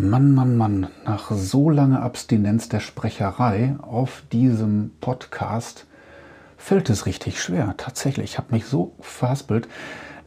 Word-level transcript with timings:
Mann, 0.00 0.32
Mann, 0.32 0.56
Mann, 0.56 0.86
nach 1.04 1.32
so 1.32 1.70
langer 1.70 2.02
Abstinenz 2.02 2.68
der 2.68 2.78
Sprecherei 2.78 3.74
auf 3.82 4.22
diesem 4.30 4.92
Podcast 5.00 5.86
fällt 6.56 6.88
es 6.88 7.04
richtig 7.04 7.42
schwer. 7.42 7.74
Tatsächlich, 7.76 8.30
ich 8.30 8.38
habe 8.38 8.54
mich 8.54 8.64
so 8.64 8.94
verhaspelt. 9.00 9.66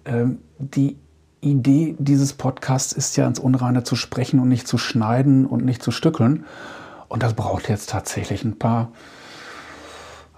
Ähm, 0.04 0.40
die 0.58 0.98
Idee 1.40 1.96
dieses 2.00 2.34
Podcasts 2.34 2.92
ist 2.92 3.16
ja 3.16 3.26
ins 3.26 3.40
Unreine 3.40 3.86
zu 3.86 3.96
sprechen 3.96 4.42
und 4.42 4.50
nicht 4.50 4.68
zu 4.68 4.78
schneiden 4.78 5.46
und 5.46 5.64
nicht 5.64 5.82
zu 5.82 5.92
stückeln. 5.92 6.44
Und 7.08 7.24
das 7.24 7.34
braucht 7.34 7.70
jetzt 7.70 7.90
tatsächlich 7.90 8.44
ein 8.44 8.60
paar 8.60 8.92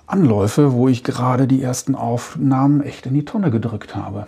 Anläufe, 0.06 0.74
wo 0.74 0.88
ich 0.90 1.04
gerade 1.04 1.48
die 1.48 1.64
ersten 1.64 1.96
Aufnahmen 1.96 2.82
echt 2.82 3.08
in 3.08 3.16
die 3.16 3.26
Tonne 3.26 3.50
gedrückt 3.50 3.96
habe. 3.96 4.28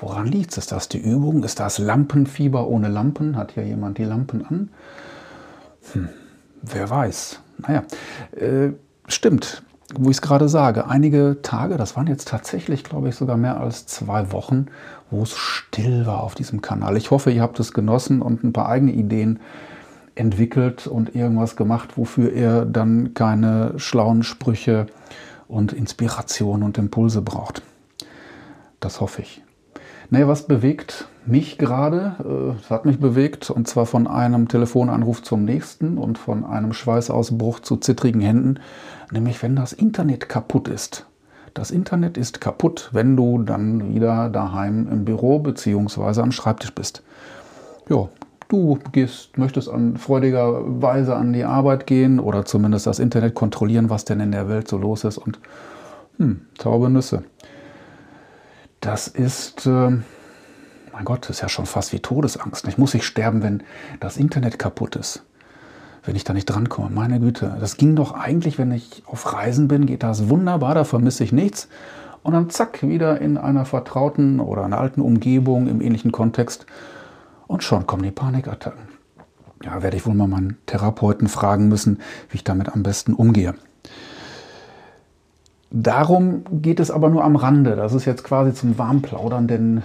Woran 0.00 0.26
liegt 0.26 0.52
es? 0.52 0.58
Ist 0.58 0.72
das 0.72 0.88
die 0.88 0.98
Übung? 0.98 1.42
Ist 1.42 1.60
das 1.60 1.78
Lampenfieber 1.78 2.66
ohne 2.66 2.88
Lampen? 2.88 3.36
Hat 3.36 3.56
ja 3.56 3.62
jemand 3.62 3.98
die 3.98 4.04
Lampen 4.04 4.44
an? 4.44 4.70
Hm, 5.92 6.08
wer 6.62 6.90
weiß. 6.90 7.40
Naja, 7.58 7.84
äh, 8.32 8.72
stimmt, 9.08 9.62
wo 9.94 10.10
ich 10.10 10.16
es 10.16 10.22
gerade 10.22 10.48
sage. 10.48 10.88
Einige 10.88 11.38
Tage, 11.42 11.76
das 11.76 11.96
waren 11.96 12.08
jetzt 12.08 12.28
tatsächlich, 12.28 12.84
glaube 12.84 13.08
ich, 13.08 13.14
sogar 13.14 13.38
mehr 13.38 13.58
als 13.58 13.86
zwei 13.86 14.32
Wochen, 14.32 14.66
wo 15.10 15.22
es 15.22 15.34
still 15.34 16.04
war 16.04 16.22
auf 16.22 16.34
diesem 16.34 16.60
Kanal. 16.60 16.96
Ich 16.96 17.10
hoffe, 17.10 17.30
ihr 17.30 17.42
habt 17.42 17.58
es 17.60 17.72
genossen 17.72 18.20
und 18.20 18.44
ein 18.44 18.52
paar 18.52 18.68
eigene 18.68 18.92
Ideen 18.92 19.40
entwickelt 20.14 20.86
und 20.86 21.14
irgendwas 21.14 21.56
gemacht, 21.56 21.96
wofür 21.96 22.32
ihr 22.32 22.64
dann 22.64 23.14
keine 23.14 23.74
schlauen 23.78 24.22
Sprüche 24.22 24.86
und 25.48 25.72
Inspiration 25.72 26.62
und 26.62 26.76
Impulse 26.76 27.22
braucht. 27.22 27.62
Das 28.80 29.00
hoffe 29.00 29.22
ich. 29.22 29.45
Naja, 30.10 30.28
was 30.28 30.46
bewegt 30.46 31.08
mich 31.26 31.58
gerade? 31.58 32.14
Es 32.60 32.66
äh, 32.66 32.74
hat 32.74 32.84
mich 32.84 33.00
bewegt 33.00 33.50
und 33.50 33.66
zwar 33.66 33.86
von 33.86 34.06
einem 34.06 34.48
Telefonanruf 34.48 35.22
zum 35.22 35.44
nächsten 35.44 35.98
und 35.98 36.18
von 36.18 36.44
einem 36.44 36.72
Schweißausbruch 36.72 37.60
zu 37.60 37.76
zittrigen 37.76 38.20
Händen, 38.20 38.60
nämlich 39.10 39.42
wenn 39.42 39.56
das 39.56 39.72
Internet 39.72 40.28
kaputt 40.28 40.68
ist. 40.68 41.06
Das 41.54 41.70
Internet 41.70 42.18
ist 42.18 42.40
kaputt, 42.40 42.90
wenn 42.92 43.16
du 43.16 43.42
dann 43.42 43.94
wieder 43.94 44.28
daheim 44.28 44.88
im 44.90 45.04
Büro 45.04 45.38
bzw. 45.40 46.20
am 46.20 46.30
Schreibtisch 46.30 46.74
bist. 46.74 47.02
Ja, 47.88 48.08
du 48.48 48.78
gehst, 48.92 49.36
möchtest 49.38 49.68
an 49.68 49.96
freudiger 49.96 50.82
Weise 50.82 51.16
an 51.16 51.32
die 51.32 51.44
Arbeit 51.44 51.86
gehen 51.86 52.20
oder 52.20 52.44
zumindest 52.44 52.86
das 52.86 52.98
Internet 52.98 53.34
kontrollieren, 53.34 53.90
was 53.90 54.04
denn 54.04 54.20
in 54.20 54.32
der 54.32 54.48
Welt 54.48 54.68
so 54.68 54.76
los 54.76 55.02
ist 55.04 55.18
und 55.18 55.40
hm, 56.18 56.42
taube 56.58 56.90
Nüsse. 56.90 57.24
Das 58.80 59.08
ist, 59.08 59.66
äh, 59.66 59.90
mein 60.92 61.04
Gott, 61.04 61.22
das 61.22 61.30
ist 61.36 61.40
ja 61.42 61.48
schon 61.48 61.66
fast 61.66 61.92
wie 61.92 62.00
Todesangst. 62.00 62.66
Ich 62.68 62.78
muss 62.78 62.94
nicht 62.94 63.04
sterben, 63.04 63.42
wenn 63.42 63.62
das 64.00 64.16
Internet 64.16 64.58
kaputt 64.58 64.96
ist. 64.96 65.22
Wenn 66.04 66.14
ich 66.14 66.24
da 66.24 66.32
nicht 66.32 66.46
drankomme. 66.46 66.90
Meine 66.90 67.18
Güte, 67.18 67.56
das 67.58 67.76
ging 67.76 67.96
doch 67.96 68.12
eigentlich, 68.12 68.58
wenn 68.58 68.70
ich 68.70 69.02
auf 69.06 69.32
Reisen 69.32 69.66
bin, 69.66 69.86
geht 69.86 70.02
das 70.02 70.28
wunderbar, 70.28 70.74
da 70.74 70.84
vermisse 70.84 71.24
ich 71.24 71.32
nichts. 71.32 71.68
Und 72.22 72.32
dann 72.32 72.50
zack, 72.50 72.82
wieder 72.82 73.20
in 73.20 73.38
einer 73.38 73.64
vertrauten 73.64 74.40
oder 74.40 74.64
einer 74.64 74.78
alten 74.78 75.00
Umgebung 75.00 75.68
im 75.68 75.80
ähnlichen 75.80 76.12
Kontext. 76.12 76.66
Und 77.46 77.62
schon 77.62 77.86
kommen 77.86 78.02
die 78.02 78.10
Panikattacken. 78.10 78.88
Ja, 79.62 79.82
werde 79.82 79.96
ich 79.96 80.06
wohl 80.06 80.14
mal 80.14 80.28
meinen 80.28 80.58
Therapeuten 80.66 81.28
fragen 81.28 81.68
müssen, 81.68 81.98
wie 82.28 82.36
ich 82.36 82.44
damit 82.44 82.72
am 82.72 82.82
besten 82.82 83.14
umgehe. 83.14 83.54
Darum 85.78 86.44
geht 86.62 86.80
es 86.80 86.90
aber 86.90 87.10
nur 87.10 87.22
am 87.22 87.36
Rande. 87.36 87.76
Das 87.76 87.92
ist 87.92 88.06
jetzt 88.06 88.24
quasi 88.24 88.54
zum 88.54 88.78
Warmplaudern, 88.78 89.46
denn 89.46 89.82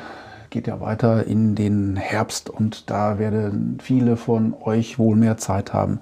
geht 0.50 0.66
ja 0.67 0.80
weiter 0.80 1.28
in 1.28 1.53
den 1.53 1.98
Herbst 1.98 2.50
und 2.50 2.89
da 2.89 3.20
werden 3.20 3.78
viele 3.81 4.16
von 4.16 4.53
euch 4.64 5.00
wohl 5.00 5.17
mehr 5.17 5.36
Zeit 5.36 5.73
haben, 5.73 6.00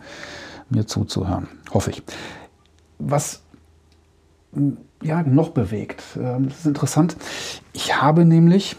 mir 0.70 0.86
zuzuhören. 0.86 1.48
Hoffe 1.74 1.90
ich. 1.90 2.04
Was 3.00 3.42
ja 5.02 5.24
noch 5.24 5.50
bewegt, 5.50 6.04
ähm, 6.22 6.50
das 6.50 6.60
ist 6.60 6.66
interessant. 6.68 7.18
Ich 7.74 8.00
habe 8.00 8.26
nämlich 8.26 8.76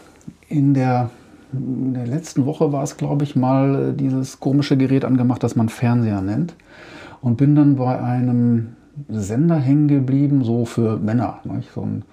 in 0.47 0.73
der, 0.73 1.09
in 1.51 1.93
der 1.93 2.07
letzten 2.07 2.45
Woche 2.45 2.71
war 2.71 2.83
es, 2.83 2.95
glaube 2.95 3.25
ich, 3.25 3.35
mal 3.35 3.89
äh, 3.89 3.93
dieses 3.93 4.39
komische 4.39 4.77
Gerät 4.77 5.03
angemacht, 5.03 5.43
das 5.43 5.57
man 5.57 5.67
Fernseher 5.67 6.21
nennt. 6.21 6.55
Und 7.19 7.35
bin 7.35 7.55
dann 7.55 7.75
bei 7.75 7.99
einem 7.99 8.77
Sender 9.09 9.55
hängen 9.55 9.87
geblieben, 9.87 10.43
so 10.43 10.65
für 10.65 10.97
Männer. 10.97 11.39
Nicht? 11.43 11.71
So, 11.73 11.81
ein, 11.81 12.03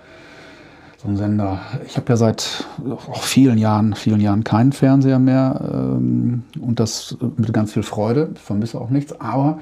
so 0.99 1.09
ein 1.09 1.17
Sender. 1.17 1.61
Ich 1.87 1.97
habe 1.97 2.07
ja 2.11 2.17
seit 2.17 2.65
auch 2.89 3.23
vielen 3.23 3.59
Jahren, 3.59 3.95
vielen 3.95 4.21
Jahren 4.21 4.45
keinen 4.45 4.73
Fernseher 4.73 5.19
mehr 5.19 5.61
ähm, 5.73 6.45
und 6.61 6.81
das 6.81 7.17
mit 7.37 7.53
ganz 7.53 7.73
viel 7.73 7.83
Freude. 7.83 8.31
Ich 8.35 8.41
vermisse 8.41 8.81
auch 8.81 8.91
nichts, 8.91 9.21
aber 9.21 9.59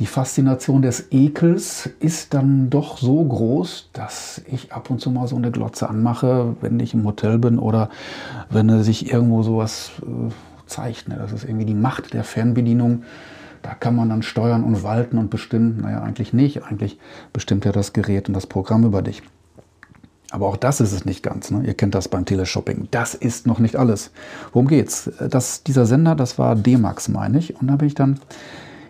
die 0.00 0.06
Faszination 0.06 0.80
des 0.80 1.10
Ekels 1.10 1.90
ist 1.98 2.32
dann 2.32 2.70
doch 2.70 2.98
so 2.98 3.24
groß, 3.24 3.90
dass 3.92 4.40
ich 4.46 4.72
ab 4.72 4.90
und 4.90 5.00
zu 5.00 5.10
mal 5.10 5.26
so 5.26 5.34
eine 5.34 5.50
Glotze 5.50 5.88
anmache, 5.88 6.54
wenn 6.60 6.78
ich 6.78 6.94
im 6.94 7.04
Hotel 7.04 7.38
bin 7.38 7.58
oder 7.58 7.90
wenn 8.48 8.82
sich 8.84 9.12
irgendwo 9.12 9.42
sowas 9.42 9.90
äh, 10.02 10.30
zeigt. 10.66 11.08
Ne? 11.08 11.16
Das 11.18 11.32
ist 11.32 11.44
irgendwie 11.44 11.66
die 11.66 11.74
Macht 11.74 12.14
der 12.14 12.22
Fernbedienung 12.22 13.02
da 13.62 13.74
kann 13.74 13.96
man 13.96 14.08
dann 14.08 14.22
steuern 14.22 14.64
und 14.64 14.82
walten 14.82 15.18
und 15.18 15.30
bestimmen. 15.30 15.80
Naja, 15.82 16.02
eigentlich 16.02 16.32
nicht. 16.32 16.64
Eigentlich 16.64 16.98
bestimmt 17.32 17.64
ja 17.64 17.72
das 17.72 17.92
Gerät 17.92 18.28
und 18.28 18.34
das 18.34 18.46
Programm 18.46 18.84
über 18.84 19.02
dich. 19.02 19.22
Aber 20.30 20.46
auch 20.46 20.56
das 20.56 20.80
ist 20.80 20.92
es 20.92 21.04
nicht 21.04 21.22
ganz. 21.22 21.50
Ne? 21.50 21.62
Ihr 21.64 21.74
kennt 21.74 21.94
das 21.94 22.08
beim 22.08 22.24
Teleshopping. 22.24 22.88
Das 22.90 23.14
ist 23.14 23.46
noch 23.46 23.58
nicht 23.58 23.76
alles. 23.76 24.10
Worum 24.52 24.68
geht's? 24.68 25.10
Das, 25.30 25.62
dieser 25.62 25.86
Sender, 25.86 26.14
das 26.14 26.38
war 26.38 26.54
D-Max, 26.54 27.08
meine 27.08 27.38
ich. 27.38 27.58
Und 27.60 27.68
da 27.68 27.76
bin 27.76 27.88
ich 27.88 27.94
dann 27.94 28.20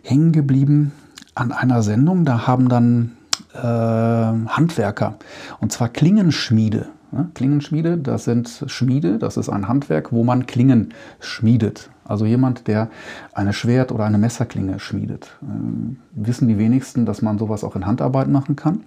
hängen 0.02 0.32
geblieben 0.32 0.92
an 1.34 1.52
einer 1.52 1.82
Sendung. 1.82 2.24
Da 2.24 2.46
haben 2.46 2.68
dann 2.68 3.12
äh, 3.54 3.58
Handwerker, 3.62 5.16
und 5.60 5.72
zwar 5.72 5.88
Klingenschmiede. 5.88 6.88
Ne? 7.12 7.30
Klingenschmiede, 7.34 7.98
das 7.98 8.24
sind 8.24 8.64
Schmiede, 8.66 9.18
das 9.18 9.36
ist 9.36 9.48
ein 9.48 9.68
Handwerk, 9.68 10.12
wo 10.12 10.24
man 10.24 10.46
Klingen 10.46 10.94
schmiedet. 11.20 11.90
Also 12.08 12.24
jemand, 12.24 12.66
der 12.66 12.88
eine 13.32 13.52
Schwert- 13.52 13.92
oder 13.92 14.04
eine 14.04 14.18
Messerklinge 14.18 14.80
schmiedet. 14.80 15.36
Ähm, 15.42 15.98
wissen 16.12 16.48
die 16.48 16.58
wenigsten, 16.58 17.06
dass 17.06 17.22
man 17.22 17.38
sowas 17.38 17.62
auch 17.62 17.76
in 17.76 17.86
Handarbeit 17.86 18.28
machen 18.28 18.56
kann. 18.56 18.80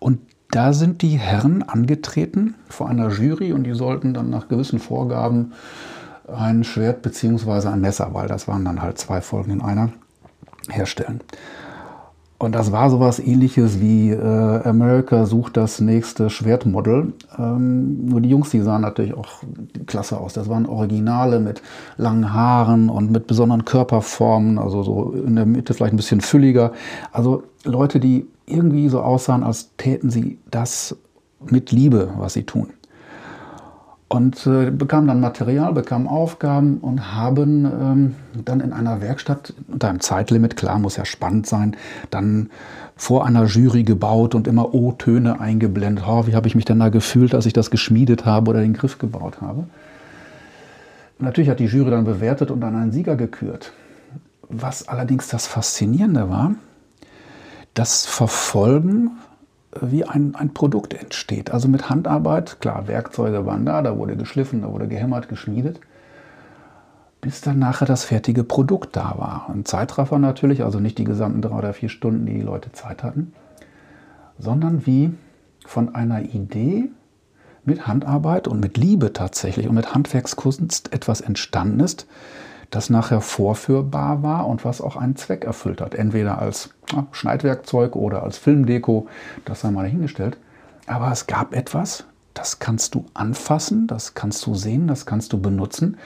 Und 0.00 0.20
da 0.50 0.72
sind 0.72 1.02
die 1.02 1.18
Herren 1.18 1.62
angetreten 1.62 2.54
vor 2.68 2.88
einer 2.88 3.10
Jury 3.10 3.52
und 3.52 3.64
die 3.64 3.74
sollten 3.74 4.14
dann 4.14 4.30
nach 4.30 4.48
gewissen 4.48 4.78
Vorgaben 4.78 5.52
ein 6.26 6.64
Schwert 6.64 7.02
bzw. 7.02 7.68
ein 7.68 7.80
Messer, 7.80 8.14
weil 8.14 8.28
das 8.28 8.48
waren 8.48 8.64
dann 8.64 8.82
halt 8.82 8.98
zwei 8.98 9.20
Folgen 9.20 9.50
in 9.52 9.60
einer, 9.60 9.90
herstellen. 10.70 11.20
Und 12.40 12.54
das 12.54 12.70
war 12.70 12.88
sowas 12.88 13.18
ähnliches 13.18 13.80
wie 13.80 14.10
äh, 14.10 14.62
America 14.62 15.26
sucht 15.26 15.56
das 15.56 15.80
nächste 15.80 16.30
Schwertmodel. 16.30 17.12
Ähm, 17.36 18.06
nur 18.06 18.20
die 18.20 18.28
Jungs, 18.28 18.50
die 18.50 18.60
sahen 18.60 18.82
natürlich 18.82 19.14
auch 19.14 19.42
klasse 19.86 20.20
aus. 20.20 20.34
Das 20.34 20.48
waren 20.48 20.66
Originale 20.66 21.40
mit 21.40 21.62
langen 21.96 22.32
Haaren 22.32 22.90
und 22.90 23.10
mit 23.10 23.26
besonderen 23.26 23.64
Körperformen, 23.64 24.58
also 24.58 24.84
so 24.84 25.12
in 25.12 25.34
der 25.34 25.46
Mitte 25.46 25.74
vielleicht 25.74 25.94
ein 25.94 25.96
bisschen 25.96 26.20
fülliger. 26.20 26.72
Also 27.10 27.42
Leute, 27.64 27.98
die 27.98 28.28
irgendwie 28.46 28.88
so 28.88 29.00
aussahen, 29.00 29.42
als 29.42 29.74
täten 29.76 30.10
sie 30.10 30.38
das 30.48 30.96
mit 31.44 31.72
Liebe, 31.72 32.10
was 32.18 32.34
sie 32.34 32.44
tun 32.44 32.68
und 34.08 34.46
äh, 34.46 34.70
bekamen 34.70 35.06
dann 35.06 35.20
Material, 35.20 35.72
bekamen 35.74 36.08
Aufgaben 36.08 36.78
und 36.78 37.14
haben 37.14 37.64
ähm, 37.66 38.14
dann 38.44 38.60
in 38.60 38.72
einer 38.72 39.02
Werkstatt 39.02 39.52
unter 39.68 39.90
einem 39.90 40.00
Zeitlimit, 40.00 40.56
klar, 40.56 40.78
muss 40.78 40.96
ja 40.96 41.04
spannend 41.04 41.46
sein, 41.46 41.76
dann 42.10 42.48
vor 42.96 43.26
einer 43.26 43.44
Jury 43.44 43.84
gebaut 43.84 44.34
und 44.34 44.48
immer 44.48 44.74
O-Töne 44.74 45.40
eingeblendet. 45.40 46.04
Oh, 46.08 46.26
wie 46.26 46.34
habe 46.34 46.48
ich 46.48 46.54
mich 46.54 46.64
denn 46.64 46.80
da 46.80 46.88
gefühlt, 46.88 47.34
als 47.34 47.44
ich 47.44 47.52
das 47.52 47.70
geschmiedet 47.70 48.24
habe 48.24 48.50
oder 48.50 48.60
den 48.60 48.72
Griff 48.72 48.98
gebaut 48.98 49.42
habe? 49.42 49.64
Natürlich 51.18 51.50
hat 51.50 51.60
die 51.60 51.66
Jury 51.66 51.90
dann 51.90 52.04
bewertet 52.04 52.50
und 52.50 52.60
dann 52.60 52.76
einen 52.76 52.92
Sieger 52.92 53.16
gekürt. 53.16 53.72
Was 54.48 54.88
allerdings 54.88 55.28
das 55.28 55.46
Faszinierende 55.46 56.30
war, 56.30 56.54
das 57.74 58.06
Verfolgen 58.06 59.10
wie 59.82 60.04
ein, 60.04 60.34
ein 60.34 60.54
Produkt 60.54 60.94
entsteht. 60.94 61.50
Also 61.50 61.68
mit 61.68 61.90
Handarbeit, 61.90 62.60
klar, 62.60 62.88
Werkzeuge 62.88 63.46
waren 63.46 63.64
da, 63.66 63.82
da 63.82 63.96
wurde 63.96 64.16
geschliffen, 64.16 64.62
da 64.62 64.72
wurde 64.72 64.88
gehämmert, 64.88 65.28
geschmiedet, 65.28 65.80
bis 67.20 67.40
dann 67.40 67.58
nachher 67.58 67.86
das 67.86 68.04
fertige 68.04 68.44
Produkt 68.44 68.96
da 68.96 69.14
war. 69.18 69.50
Ein 69.50 69.64
Zeitraffer 69.64 70.18
natürlich, 70.18 70.64
also 70.64 70.80
nicht 70.80 70.98
die 70.98 71.04
gesamten 71.04 71.42
drei 71.42 71.56
oder 71.56 71.72
vier 71.72 71.88
Stunden, 71.88 72.26
die 72.26 72.34
die 72.34 72.42
Leute 72.42 72.72
Zeit 72.72 73.02
hatten, 73.02 73.32
sondern 74.38 74.86
wie 74.86 75.12
von 75.66 75.94
einer 75.94 76.22
Idee 76.22 76.90
mit 77.64 77.86
Handarbeit 77.86 78.48
und 78.48 78.60
mit 78.60 78.78
Liebe 78.78 79.12
tatsächlich 79.12 79.68
und 79.68 79.74
mit 79.74 79.94
Handwerkskunst 79.94 80.92
etwas 80.92 81.20
entstanden 81.20 81.80
ist, 81.80 82.06
das 82.70 82.90
nachher 82.90 83.20
vorführbar 83.20 84.22
war 84.22 84.46
und 84.46 84.64
was 84.64 84.80
auch 84.80 84.96
einen 84.96 85.16
Zweck 85.16 85.44
erfüllt 85.44 85.80
hat. 85.80 85.94
Entweder 85.94 86.38
als 86.38 86.70
ja, 86.92 87.06
Schneidwerkzeug 87.12 87.96
oder 87.96 88.22
als 88.22 88.36
Filmdeko, 88.36 89.06
das 89.44 89.60
sei 89.60 89.70
mal 89.70 89.84
dahingestellt. 89.84 90.36
Aber 90.86 91.10
es 91.10 91.26
gab 91.26 91.54
etwas, 91.54 92.04
das 92.34 92.58
kannst 92.58 92.94
du 92.94 93.04
anfassen, 93.14 93.86
das 93.86 94.14
kannst 94.14 94.44
du 94.46 94.54
sehen, 94.54 94.86
das 94.86 95.06
kannst 95.06 95.32
du 95.32 95.40
benutzen 95.40 95.96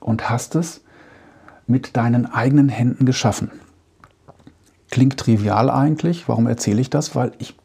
und 0.00 0.30
hast 0.30 0.54
es 0.54 0.82
mit 1.66 1.96
deinen 1.96 2.26
eigenen 2.26 2.68
Händen 2.68 3.06
geschaffen. 3.06 3.50
Klingt 4.90 5.18
trivial 5.18 5.70
eigentlich. 5.70 6.28
Warum 6.28 6.46
erzähle 6.46 6.80
ich 6.80 6.90
das? 6.90 7.16
Weil 7.16 7.32
ich, 7.38 7.56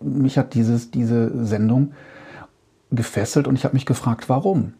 mich 0.00 0.36
hat 0.36 0.54
dieses, 0.54 0.90
diese 0.90 1.46
Sendung 1.46 1.92
gefesselt 2.90 3.48
und 3.48 3.56
ich 3.56 3.64
habe 3.64 3.74
mich 3.74 3.86
gefragt, 3.86 4.28
warum? 4.28 4.74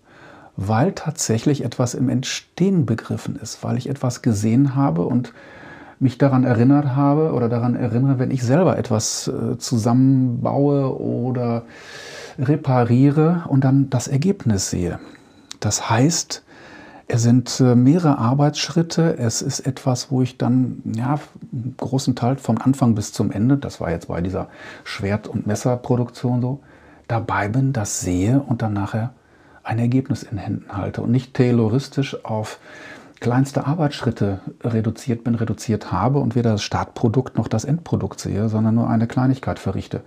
Weil 0.56 0.92
tatsächlich 0.92 1.64
etwas 1.64 1.94
im 1.94 2.08
Entstehen 2.08 2.86
begriffen 2.86 3.36
ist, 3.36 3.62
weil 3.62 3.76
ich 3.76 3.88
etwas 3.88 4.22
gesehen 4.22 4.74
habe 4.74 5.02
und 5.02 5.32
mich 5.98 6.18
daran 6.18 6.44
erinnert 6.44 6.94
habe 6.96 7.32
oder 7.32 7.48
daran 7.48 7.74
erinnere, 7.74 8.18
wenn 8.18 8.30
ich 8.30 8.42
selber 8.42 8.78
etwas 8.78 9.28
äh, 9.28 9.58
zusammenbaue 9.58 10.98
oder 10.98 11.62
repariere 12.38 13.44
und 13.48 13.64
dann 13.64 13.88
das 13.90 14.08
Ergebnis 14.08 14.70
sehe. 14.70 14.98
Das 15.60 15.88
heißt, 15.88 16.42
es 17.08 17.22
sind 17.22 17.60
äh, 17.60 17.74
mehrere 17.74 18.18
Arbeitsschritte. 18.18 19.16
Es 19.16 19.40
ist 19.40 19.60
etwas, 19.60 20.10
wo 20.10 20.22
ich 20.22 20.38
dann 20.38 20.82
ja, 20.96 21.18
großen 21.76 22.16
Teil 22.16 22.36
vom 22.36 22.58
Anfang 22.58 22.94
bis 22.94 23.12
zum 23.12 23.30
Ende, 23.30 23.56
das 23.56 23.80
war 23.80 23.90
jetzt 23.90 24.08
bei 24.08 24.20
dieser 24.20 24.48
Schwert- 24.84 25.28
und 25.28 25.46
Messerproduktion 25.46 26.42
so, 26.42 26.60
dabei 27.08 27.48
bin, 27.48 27.72
das 27.72 28.00
sehe 28.00 28.40
und 28.40 28.62
dann 28.62 28.72
nachher 28.72 29.12
ein 29.66 29.78
Ergebnis 29.78 30.22
in 30.22 30.38
Händen 30.38 30.76
halte 30.76 31.02
und 31.02 31.10
nicht 31.10 31.34
tayloristisch 31.34 32.24
auf 32.24 32.60
kleinste 33.20 33.66
Arbeitsschritte 33.66 34.40
reduziert 34.62 35.24
bin, 35.24 35.34
reduziert 35.34 35.90
habe 35.90 36.20
und 36.20 36.36
weder 36.36 36.52
das 36.52 36.62
Startprodukt 36.62 37.36
noch 37.36 37.48
das 37.48 37.64
Endprodukt 37.64 38.20
sehe, 38.20 38.48
sondern 38.48 38.76
nur 38.76 38.88
eine 38.88 39.06
Kleinigkeit 39.06 39.58
verrichte. 39.58 40.02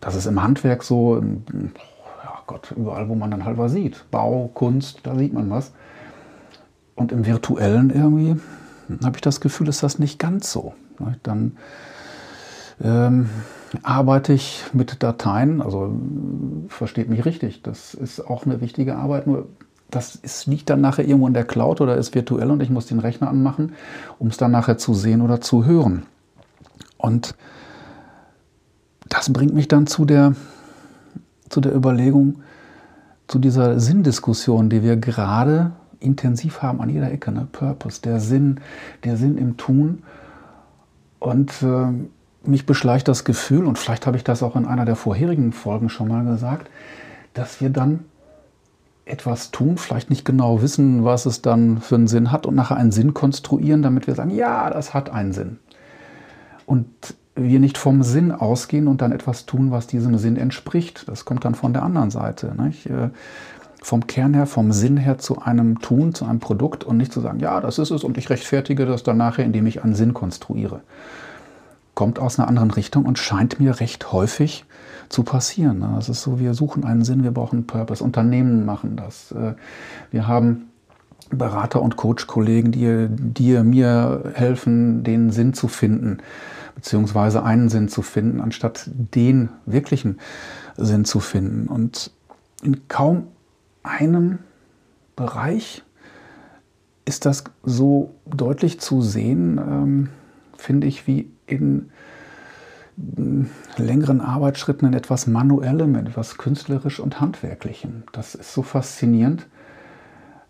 Das 0.00 0.14
ist 0.14 0.26
im 0.26 0.42
Handwerk 0.42 0.82
so, 0.82 1.16
ja 1.20 2.42
Gott, 2.46 2.72
überall, 2.74 3.08
wo 3.08 3.14
man 3.14 3.30
dann 3.30 3.44
halt 3.44 3.58
was 3.58 3.72
sieht. 3.72 4.10
Bau, 4.10 4.50
Kunst, 4.54 5.00
da 5.02 5.16
sieht 5.16 5.34
man 5.34 5.50
was. 5.50 5.72
Und 6.94 7.12
im 7.12 7.26
Virtuellen 7.26 7.90
irgendwie 7.90 8.40
habe 9.04 9.16
ich 9.16 9.22
das 9.22 9.40
Gefühl, 9.40 9.68
ist 9.68 9.82
das 9.82 9.98
nicht 9.98 10.18
ganz 10.18 10.50
so. 10.50 10.74
Dann 11.22 11.56
ähm, 12.82 13.28
arbeite 13.82 14.32
ich 14.32 14.64
mit 14.72 15.02
Dateien, 15.02 15.62
also 15.62 15.94
versteht 16.68 17.08
mich 17.08 17.24
richtig, 17.24 17.62
das 17.62 17.94
ist 17.94 18.20
auch 18.20 18.44
eine 18.44 18.60
wichtige 18.60 18.96
Arbeit, 18.96 19.26
nur 19.26 19.46
das 19.90 20.14
ist, 20.14 20.46
liegt 20.46 20.70
dann 20.70 20.80
nachher 20.80 21.06
irgendwo 21.06 21.26
in 21.26 21.34
der 21.34 21.44
Cloud 21.44 21.80
oder 21.80 21.96
ist 21.96 22.14
virtuell 22.14 22.50
und 22.50 22.62
ich 22.62 22.70
muss 22.70 22.86
den 22.86 23.00
Rechner 23.00 23.28
anmachen, 23.28 23.72
um 24.18 24.28
es 24.28 24.36
dann 24.36 24.52
nachher 24.52 24.78
zu 24.78 24.94
sehen 24.94 25.20
oder 25.20 25.40
zu 25.40 25.64
hören. 25.64 26.04
Und 26.96 27.34
das 29.08 29.32
bringt 29.32 29.54
mich 29.54 29.68
dann 29.68 29.86
zu 29.86 30.04
der, 30.04 30.34
zu 31.48 31.60
der 31.60 31.74
Überlegung, 31.74 32.42
zu 33.26 33.38
dieser 33.38 33.80
Sinndiskussion, 33.80 34.70
die 34.70 34.82
wir 34.82 34.96
gerade 34.96 35.72
intensiv 35.98 36.62
haben 36.62 36.80
an 36.80 36.88
jeder 36.88 37.10
Ecke. 37.10 37.32
Ne? 37.32 37.48
Purpose, 37.50 38.00
der 38.02 38.20
Sinn, 38.20 38.60
der 39.04 39.16
Sinn 39.16 39.38
im 39.38 39.56
Tun. 39.56 40.02
Und 41.18 41.62
äh, 41.62 41.92
mich 42.44 42.66
beschleicht 42.66 43.08
das 43.08 43.24
Gefühl, 43.24 43.66
und 43.66 43.78
vielleicht 43.78 44.06
habe 44.06 44.16
ich 44.16 44.24
das 44.24 44.42
auch 44.42 44.56
in 44.56 44.66
einer 44.66 44.84
der 44.84 44.96
vorherigen 44.96 45.52
Folgen 45.52 45.88
schon 45.88 46.08
mal 46.08 46.24
gesagt, 46.24 46.70
dass 47.34 47.60
wir 47.60 47.70
dann 47.70 48.04
etwas 49.04 49.50
tun, 49.50 49.76
vielleicht 49.76 50.10
nicht 50.10 50.24
genau 50.24 50.62
wissen, 50.62 51.04
was 51.04 51.26
es 51.26 51.42
dann 51.42 51.80
für 51.80 51.96
einen 51.96 52.08
Sinn 52.08 52.30
hat 52.30 52.46
und 52.46 52.54
nachher 52.54 52.76
einen 52.76 52.92
Sinn 52.92 53.12
konstruieren, 53.12 53.82
damit 53.82 54.06
wir 54.06 54.14
sagen, 54.14 54.30
ja, 54.30 54.70
das 54.70 54.94
hat 54.94 55.10
einen 55.10 55.32
Sinn. 55.32 55.58
Und 56.66 56.86
wir 57.34 57.60
nicht 57.60 57.78
vom 57.78 58.02
Sinn 58.02 58.32
ausgehen 58.32 58.86
und 58.86 59.02
dann 59.02 59.12
etwas 59.12 59.46
tun, 59.46 59.70
was 59.70 59.86
diesem 59.86 60.18
Sinn 60.18 60.36
entspricht. 60.36 61.08
Das 61.08 61.24
kommt 61.24 61.44
dann 61.44 61.54
von 61.54 61.72
der 61.72 61.82
anderen 61.82 62.10
Seite. 62.10 62.54
Nicht? 62.56 62.86
Äh, 62.86 63.10
vom 63.82 64.06
Kern 64.06 64.34
her, 64.34 64.46
vom 64.46 64.72
Sinn 64.72 64.96
her 64.96 65.18
zu 65.18 65.40
einem 65.40 65.80
Tun, 65.80 66.14
zu 66.14 66.26
einem 66.26 66.38
Produkt 66.38 66.84
und 66.84 66.96
nicht 66.96 67.12
zu 67.12 67.20
sagen, 67.20 67.40
ja, 67.40 67.60
das 67.60 67.78
ist 67.78 67.90
es 67.90 68.04
und 68.04 68.18
ich 68.18 68.28
rechtfertige 68.28 68.84
das 68.84 69.02
dann 69.02 69.16
nachher, 69.16 69.44
indem 69.44 69.66
ich 69.66 69.82
einen 69.82 69.94
Sinn 69.94 70.12
konstruiere. 70.12 70.80
Kommt 72.00 72.18
aus 72.18 72.38
einer 72.38 72.48
anderen 72.48 72.70
Richtung 72.70 73.04
und 73.04 73.18
scheint 73.18 73.60
mir 73.60 73.78
recht 73.78 74.10
häufig 74.10 74.64
zu 75.10 75.22
passieren. 75.22 75.84
Das 75.96 76.08
ist 76.08 76.22
so, 76.22 76.40
wir 76.40 76.54
suchen 76.54 76.82
einen 76.82 77.04
Sinn, 77.04 77.24
wir 77.24 77.30
brauchen 77.30 77.56
einen 77.56 77.66
Purpose. 77.66 78.02
Unternehmen 78.02 78.64
machen 78.64 78.96
das. 78.96 79.32
Äh, 79.32 79.52
wir 80.10 80.26
haben 80.26 80.70
Berater 81.28 81.82
und 81.82 81.96
Coach-Kollegen, 81.96 82.72
die 82.72 83.06
dir, 83.10 83.64
mir 83.64 84.32
helfen, 84.32 85.04
den 85.04 85.30
Sinn 85.30 85.52
zu 85.52 85.68
finden, 85.68 86.20
beziehungsweise 86.74 87.42
einen 87.42 87.68
Sinn 87.68 87.90
zu 87.90 88.00
finden, 88.00 88.40
anstatt 88.40 88.88
den 88.94 89.50
wirklichen 89.66 90.20
Sinn 90.78 91.04
zu 91.04 91.20
finden. 91.20 91.68
Und 91.68 92.12
in 92.62 92.88
kaum 92.88 93.24
einem 93.82 94.38
Bereich 95.16 95.82
ist 97.04 97.26
das 97.26 97.44
so 97.62 98.14
deutlich 98.24 98.80
zu 98.80 99.02
sehen, 99.02 99.58
ähm, 99.58 100.08
finde 100.60 100.86
ich, 100.86 101.06
wie 101.06 101.30
in 101.46 101.90
längeren 103.76 104.20
Arbeitsschritten 104.20 104.86
in 104.88 104.94
etwas 104.94 105.26
Manuellem, 105.26 105.94
in 105.94 106.06
etwas 106.06 106.38
Künstlerisch 106.38 107.00
und 107.00 107.20
Handwerklichem. 107.20 108.04
Das 108.12 108.34
ist 108.34 108.52
so 108.52 108.62
faszinierend. 108.62 109.46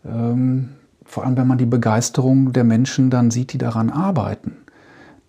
Ähm, 0.04 0.70
vor 1.04 1.24
allem, 1.24 1.36
wenn 1.36 1.46
man 1.46 1.58
die 1.58 1.66
Begeisterung 1.66 2.52
der 2.52 2.64
Menschen 2.64 3.10
dann 3.10 3.30
sieht, 3.30 3.52
die 3.52 3.58
daran 3.58 3.90
arbeiten. 3.90 4.56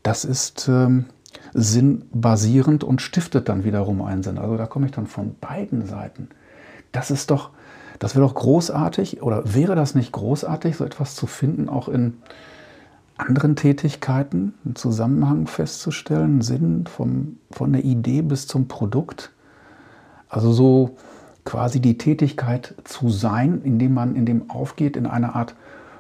Das 0.04 0.26
ist 0.26 0.68
ähm, 0.68 1.06
sinnbasierend 1.54 2.84
und 2.84 3.02
stiftet 3.02 3.50
dann 3.50 3.64
wiederum 3.64 4.02
einen 4.02 4.24
Sinn. 4.24 4.38
Also 4.38 4.58
da 4.58 4.66
komme 4.66 4.88
ich 4.88 4.92
dann 4.92 5.08
von 5.08 5.36
beiden 5.40 5.86
Seiten. 5.86 6.30
Das 6.92 7.12
ist 7.12 7.32
doch, 7.32 7.52
das 8.00 8.16
wäre 8.16 8.26
doch 8.26 8.36
großartig, 8.36 9.22
oder 9.22 9.44
wäre 9.54 9.76
das 9.76 9.96
nicht 9.96 10.12
großartig, 10.12 10.78
so 10.78 10.86
etwas 10.86 11.16
zu 11.16 11.28
finden, 11.28 11.70
auch 11.70 11.88
in 11.88 12.18
anderen 13.22 13.56
Tätigkeiten, 13.56 14.54
einen 14.66 14.76
Zusammenhang 14.76 15.48
festzustellen, 15.48 16.42
Sinn 16.42 16.86
vom, 16.88 17.38
von 17.52 17.72
der 17.72 17.84
Idee 17.84 18.22
bis 18.22 18.48
zum 18.48 18.68
Produkt. 18.68 19.32
Also 20.28 20.52
so 20.52 20.98
quasi 21.46 21.80
die 21.80 21.98
Tätigkeit 21.98 22.76
zu 22.84 23.10
sein, 23.10 23.62
indem 23.64 23.94
man 23.94 24.16
in 24.16 24.26
dem 24.26 24.50
aufgeht, 24.50 24.98
in 24.98 25.06
eine 25.06 25.36
Art 25.36 25.56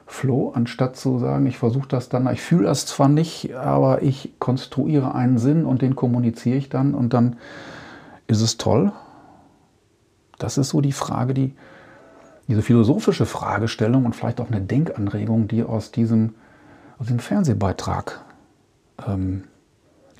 Flow, 0.07 0.51
anstatt 0.53 0.97
zu 0.97 1.19
sagen, 1.19 1.45
ich 1.45 1.57
versuche 1.57 1.88
das 1.88 2.09
dann, 2.09 2.31
ich 2.33 2.41
fühle 2.41 2.65
das 2.65 2.85
zwar 2.85 3.07
nicht, 3.07 3.56
aber 3.56 4.01
ich 4.01 4.33
konstruiere 4.39 5.15
einen 5.15 5.38
Sinn 5.38 5.65
und 5.65 5.81
den 5.81 5.95
kommuniziere 5.95 6.57
ich 6.57 6.69
dann 6.69 6.94
und 6.94 7.13
dann 7.13 7.38
ist 8.27 8.41
es 8.41 8.57
toll. 8.57 8.91
Das 10.38 10.57
ist 10.57 10.69
so 10.69 10.81
die 10.81 10.91
Frage, 10.91 11.33
die, 11.33 11.53
diese 12.47 12.62
philosophische 12.62 13.25
Fragestellung 13.25 14.06
und 14.06 14.15
vielleicht 14.15 14.41
auch 14.41 14.50
eine 14.50 14.59
Denkanregung, 14.62 15.47
die 15.47 15.63
aus 15.63 15.91
diesem 15.91 16.33
aus 17.01 17.07
dem 17.07 17.18
Fernsehbeitrag 17.18 18.21
ähm, 19.07 19.45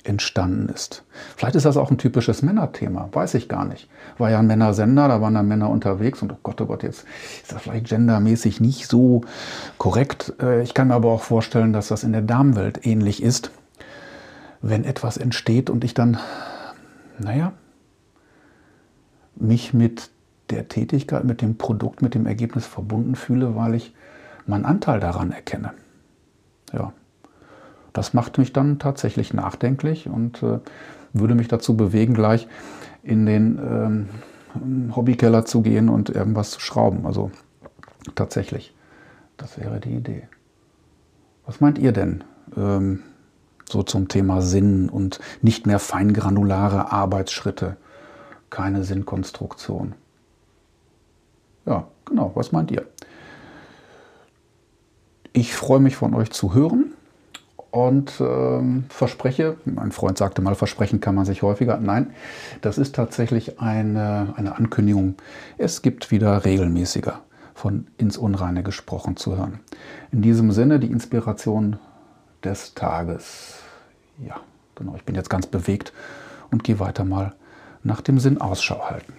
entstanden 0.02 0.68
ist. 0.68 1.04
Vielleicht 1.36 1.54
ist 1.54 1.64
das 1.64 1.76
auch 1.76 1.92
ein 1.92 1.98
typisches 1.98 2.42
Männerthema, 2.42 3.08
weiß 3.12 3.34
ich 3.34 3.48
gar 3.48 3.64
nicht. 3.64 3.88
War 4.18 4.30
ja 4.32 4.40
ein 4.40 4.48
Männersender, 4.48 5.06
da 5.06 5.20
waren 5.20 5.34
da 5.34 5.44
Männer 5.44 5.70
unterwegs 5.70 6.22
und 6.22 6.32
oh 6.32 6.38
Gott, 6.42 6.60
oh 6.60 6.66
Gott, 6.66 6.82
jetzt 6.82 7.04
ist 7.40 7.52
das 7.52 7.62
vielleicht 7.62 7.86
gendermäßig 7.86 8.60
nicht 8.60 8.88
so 8.88 9.20
korrekt. 9.78 10.32
Äh, 10.42 10.62
ich 10.62 10.74
kann 10.74 10.88
mir 10.88 10.94
aber 10.94 11.12
auch 11.12 11.22
vorstellen, 11.22 11.72
dass 11.72 11.86
das 11.86 12.02
in 12.02 12.10
der 12.10 12.22
Damenwelt 12.22 12.84
ähnlich 12.84 13.22
ist. 13.22 13.52
Wenn 14.60 14.82
etwas 14.82 15.16
entsteht 15.16 15.70
und 15.70 15.84
ich 15.84 15.94
dann, 15.94 16.18
naja, 17.18 17.52
mich 19.36 19.72
mit 19.72 20.10
der 20.50 20.68
Tätigkeit, 20.68 21.22
mit 21.22 21.42
dem 21.42 21.58
Produkt, 21.58 22.02
mit 22.02 22.14
dem 22.14 22.26
Ergebnis 22.26 22.66
verbunden 22.66 23.14
fühle, 23.14 23.54
weil 23.54 23.76
ich 23.76 23.94
meinen 24.46 24.64
Anteil 24.64 24.98
daran 24.98 25.30
erkenne 25.30 25.74
ja, 26.72 26.92
das 27.92 28.14
macht 28.14 28.38
mich 28.38 28.52
dann 28.52 28.78
tatsächlich 28.78 29.34
nachdenklich 29.34 30.08
und 30.08 30.42
äh, 30.42 30.58
würde 31.12 31.34
mich 31.34 31.48
dazu 31.48 31.76
bewegen, 31.76 32.14
gleich 32.14 32.48
in 33.02 33.26
den 33.26 33.58
ähm, 33.58 34.08
Hobbykeller 34.94 35.44
zu 35.44 35.62
gehen 35.62 35.88
und 35.88 36.10
irgendwas 36.10 36.50
zu 36.50 36.60
schrauben. 36.60 37.06
Also 37.06 37.30
tatsächlich, 38.14 38.74
das 39.36 39.58
wäre 39.58 39.80
die 39.80 39.94
Idee. 39.94 40.28
Was 41.46 41.60
meint 41.60 41.78
ihr 41.78 41.92
denn 41.92 42.24
ähm, 42.56 43.02
so 43.68 43.82
zum 43.82 44.08
Thema 44.08 44.42
Sinn 44.42 44.88
und 44.88 45.20
nicht 45.40 45.66
mehr 45.66 45.78
feingranulare 45.78 46.92
Arbeitsschritte, 46.92 47.76
keine 48.50 48.84
Sinnkonstruktion? 48.84 49.94
Ja, 51.66 51.86
genau, 52.04 52.32
was 52.34 52.52
meint 52.52 52.70
ihr? 52.70 52.86
Ich 55.32 55.54
freue 55.54 55.80
mich 55.80 55.96
von 55.96 56.14
euch 56.14 56.30
zu 56.30 56.52
hören 56.52 56.92
und 57.70 58.20
ähm, 58.20 58.84
verspreche, 58.90 59.56
mein 59.64 59.92
Freund 59.92 60.18
sagte 60.18 60.42
mal, 60.42 60.54
versprechen 60.54 61.00
kann 61.00 61.14
man 61.14 61.24
sich 61.24 61.40
häufiger. 61.42 61.78
Nein, 61.78 62.10
das 62.60 62.76
ist 62.76 62.94
tatsächlich 62.94 63.58
eine, 63.58 64.34
eine 64.36 64.56
Ankündigung. 64.56 65.14
Es 65.56 65.80
gibt 65.80 66.10
wieder 66.10 66.44
regelmäßiger 66.44 67.20
von 67.54 67.86
ins 67.96 68.18
Unreine 68.18 68.62
gesprochen 68.62 69.16
zu 69.16 69.36
hören. 69.36 69.60
In 70.10 70.20
diesem 70.20 70.52
Sinne 70.52 70.78
die 70.78 70.90
Inspiration 70.90 71.78
des 72.44 72.74
Tages. 72.74 73.54
Ja, 74.18 74.36
genau, 74.74 74.96
ich 74.96 75.04
bin 75.04 75.14
jetzt 75.14 75.30
ganz 75.30 75.46
bewegt 75.46 75.94
und 76.50 76.62
gehe 76.62 76.78
weiter 76.78 77.06
mal 77.06 77.34
nach 77.82 78.02
dem 78.02 78.18
Sinn 78.18 78.38
Ausschau 78.38 78.90
halten. 78.90 79.14